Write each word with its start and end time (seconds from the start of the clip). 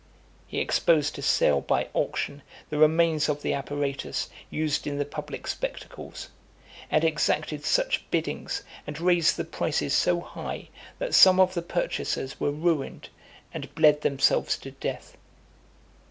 He 0.47 0.57
exposed 0.57 1.13
to 1.13 1.21
sale 1.21 1.61
by 1.61 1.89
auction, 1.93 2.41
the 2.71 2.79
remains 2.79 3.29
of 3.29 3.43
the 3.43 3.53
apparatus 3.53 4.29
used 4.49 4.87
in 4.87 4.97
the 4.97 5.05
public 5.05 5.45
spectacles; 5.45 6.29
and 6.89 7.03
exacted 7.03 7.63
such 7.63 8.09
biddings, 8.09 8.63
and 8.87 8.99
raised 8.99 9.37
the 9.37 9.43
prices 9.45 9.93
so 9.93 10.19
high, 10.19 10.69
that 10.97 11.13
some 11.13 11.39
of 11.39 11.53
the 11.53 11.61
purchasers 11.61 12.39
were 12.39 12.49
ruined, 12.49 13.09
and 13.53 13.75
bled 13.75 14.01
themselves 14.01 14.57
to 14.57 14.71
death. 14.71 15.15